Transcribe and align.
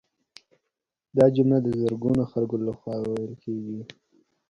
دا 1.17 1.25
جمله 1.35 1.57
د 1.61 1.67
زرګونو 1.81 2.23
خلکو 2.31 2.55
لخوا 2.67 2.95
ویل 3.01 3.33
کیږي 3.43 3.79